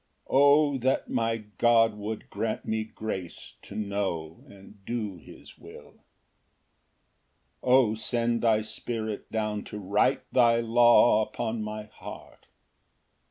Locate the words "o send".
7.69-8.41